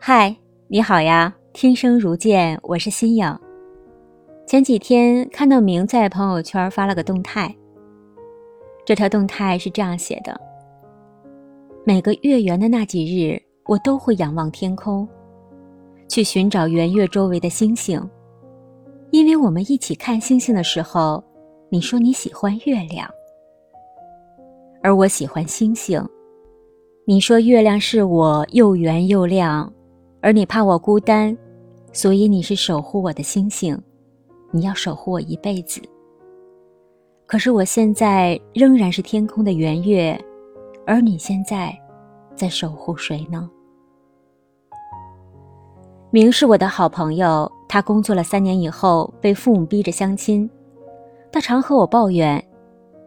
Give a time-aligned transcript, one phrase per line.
[0.00, 0.34] 嗨，
[0.68, 1.34] 你好呀！
[1.52, 3.38] 听声如见，我是新颖。
[4.46, 7.54] 前几天看到明在朋友圈发了个动态，
[8.86, 10.40] 这条动态是这样写的：
[11.84, 15.06] 每个月圆的那几日，我都会仰望天空，
[16.08, 18.00] 去寻找圆月周围的星星，
[19.10, 21.22] 因为我们一起看星星的时候，
[21.70, 23.10] 你说你喜欢月亮，
[24.80, 26.00] 而我喜欢星星。
[27.04, 29.70] 你说月亮是我又圆又亮。
[30.20, 31.36] 而你怕我孤单，
[31.92, 33.80] 所以你是守护我的星星，
[34.50, 35.80] 你要守护我一辈子。
[37.26, 40.18] 可是我现在仍然是天空的圆月，
[40.86, 41.72] 而你现在
[42.34, 43.48] 在守护谁呢？
[46.10, 50.48] 明是我的好朋友，他工作了三年以后被父母逼着相亲，
[51.30, 52.42] 他常和我抱怨：“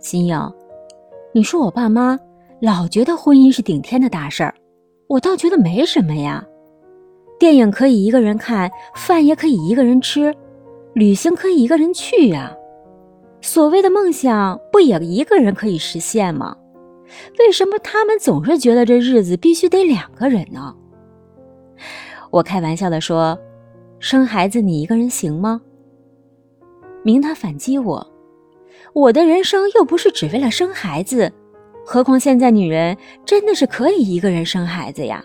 [0.00, 0.52] 心颖，
[1.32, 2.18] 你说我爸妈
[2.60, 4.52] 老觉得婚姻是顶天的大事儿，
[5.06, 6.44] 我倒觉得没什么呀。”
[7.38, 10.34] 电影可以一个人看，饭也可以一个人吃，
[10.94, 12.52] 旅行可以一个人去呀。
[13.40, 16.56] 所谓的梦想，不也一个人可以实现吗？
[17.38, 20.74] 为什么他们总是觉得这日子必须得两个人呢？
[22.30, 23.38] 我开玩笑的说
[24.00, 25.62] ：“生孩子你一个人行吗？”
[27.04, 28.06] 明他反击我
[28.92, 31.32] ：“我的人生又不是只为了生孩子，
[31.86, 35.24] 何况现在女人真的是可以一个人生孩子呀。”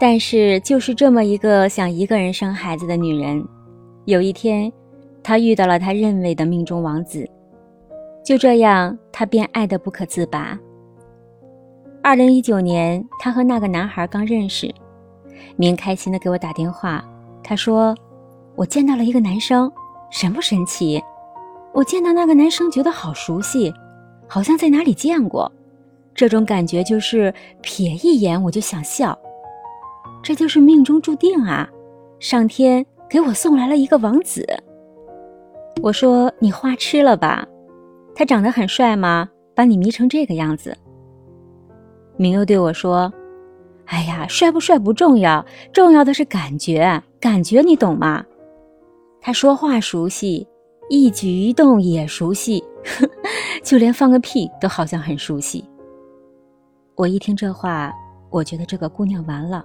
[0.00, 3.44] 但是，就是这么一个想一个人生孩子的女人，
[4.04, 4.72] 有一天，
[5.24, 7.28] 她遇到了她认为的命中王子，
[8.24, 10.56] 就这样，她便爱得不可自拔。
[12.00, 14.72] 二零一九年，她和那个男孩刚认识，
[15.56, 17.04] 明开心的给我打电话，
[17.42, 17.92] 他说
[18.54, 19.70] ：“我见到了一个男生，
[20.10, 21.02] 神不神奇？
[21.74, 23.74] 我见到那个男生，觉得好熟悉，
[24.28, 25.50] 好像在哪里见过，
[26.14, 29.18] 这种感觉就是瞥一眼我就想笑。”
[30.22, 31.68] 这就是命中注定啊！
[32.20, 34.44] 上天给我送来了一个王子。
[35.82, 37.46] 我说你花痴了吧？
[38.14, 39.28] 他长得很帅吗？
[39.54, 40.76] 把你迷成这个样子。
[42.16, 43.12] 明又对我说
[43.86, 48.24] ：“哎呀，帅不帅不重要，重要的是感觉，感觉你懂吗？”
[49.20, 50.46] 他说话熟悉，
[50.90, 52.62] 一举一动也熟悉，
[53.62, 55.64] 就连放个屁都好像很熟悉。
[56.96, 57.92] 我一听这话，
[58.30, 59.64] 我觉得这个姑娘完了。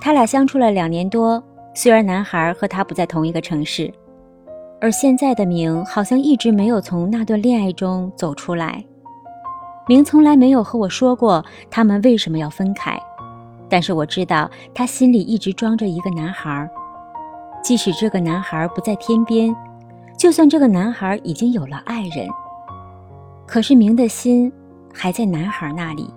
[0.00, 1.42] 他俩相处了两年多，
[1.74, 3.92] 虽然男孩和他不在同一个城市，
[4.80, 8.84] 而现在的明好像一直没有从那段恋爱中走出来。
[9.86, 12.98] 明从来没有和我说过他们为什么要分开，
[13.68, 16.68] 但是我知道他心里一直装着一个男孩。
[17.62, 19.54] 即使这个男孩不在天边，
[20.18, 22.28] 就算这个男孩已经有了爱人，
[23.46, 24.52] 可是明的心
[24.92, 26.12] 还在男孩那里。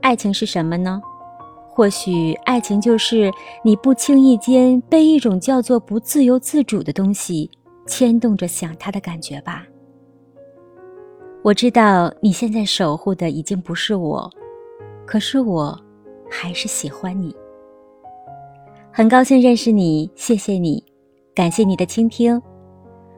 [0.00, 1.00] 爱情是什么呢？
[1.74, 3.32] 或许爱情就是
[3.64, 7.50] 你不轻易间被一种叫做不自由自主的东西
[7.86, 9.64] 牵动着想他的感觉吧。
[11.42, 14.30] 我知道你现在守护的已经不是我，
[15.06, 15.76] 可是我
[16.30, 17.34] 还是喜欢你。
[18.92, 20.84] 很高兴认识你，谢谢你，
[21.34, 22.40] 感谢你的倾听。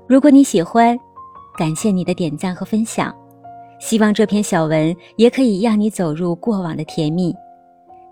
[0.07, 0.97] 如果你喜欢，
[1.59, 3.13] 感谢你的点赞和分享。
[3.81, 7.35] 希望这篇小文也可以让你走入过往的甜蜜。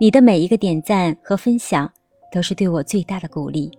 [0.02, 1.88] 你的每一个点赞和分享，
[2.32, 3.70] 都是对我最大的鼓励。